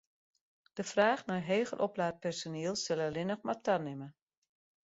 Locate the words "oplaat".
1.87-2.19